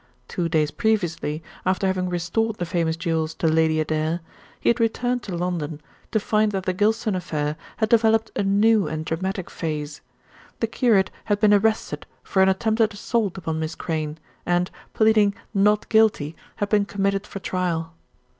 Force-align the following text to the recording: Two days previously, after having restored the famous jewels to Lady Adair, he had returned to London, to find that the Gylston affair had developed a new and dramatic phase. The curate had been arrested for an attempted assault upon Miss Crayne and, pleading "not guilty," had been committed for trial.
Two 0.27 0.49
days 0.49 0.71
previously, 0.71 1.43
after 1.63 1.85
having 1.85 2.09
restored 2.09 2.55
the 2.55 2.65
famous 2.65 2.97
jewels 2.97 3.35
to 3.35 3.45
Lady 3.47 3.79
Adair, 3.79 4.21
he 4.59 4.67
had 4.69 4.79
returned 4.79 5.21
to 5.21 5.37
London, 5.37 5.79
to 6.09 6.19
find 6.19 6.51
that 6.53 6.65
the 6.65 6.73
Gylston 6.73 7.13
affair 7.13 7.55
had 7.77 7.89
developed 7.89 8.31
a 8.35 8.41
new 8.41 8.87
and 8.87 9.05
dramatic 9.05 9.51
phase. 9.51 10.01
The 10.59 10.65
curate 10.65 11.11
had 11.25 11.39
been 11.39 11.53
arrested 11.53 12.07
for 12.23 12.41
an 12.41 12.49
attempted 12.49 12.93
assault 12.95 13.37
upon 13.37 13.59
Miss 13.59 13.75
Crayne 13.75 14.17
and, 14.43 14.71
pleading 14.95 15.35
"not 15.53 15.87
guilty," 15.87 16.35
had 16.55 16.69
been 16.69 16.85
committed 16.85 17.27
for 17.27 17.37
trial. 17.37 17.93